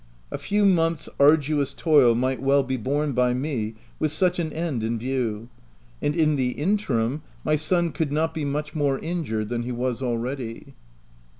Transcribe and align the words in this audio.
A 0.31 0.39
few 0.39 0.65
months 0.65 1.07
arduous 1.19 1.75
toil 1.75 2.15
might 2.15 2.41
well 2.41 2.63
be 2.63 2.75
borne 2.75 3.11
by 3.11 3.35
me, 3.35 3.75
with 3.99 4.11
such 4.11 4.39
an 4.39 4.51
end 4.51 4.83
in 4.83 4.97
view; 4.97 5.47
and 6.01 6.15
in 6.15 6.37
the 6.37 6.53
OF 6.53 6.57
WILDPELL 6.57 6.65
HALL. 6.65 6.71
33 6.77 6.95
interim, 6.95 7.21
my 7.43 7.55
son 7.55 7.91
could 7.91 8.11
not 8.11 8.33
be 8.33 8.43
much 8.43 8.73
more 8.73 8.97
injured 8.97 9.49
than 9.49 9.61
he 9.61 9.71
was 9.71 10.01
already. 10.01 10.73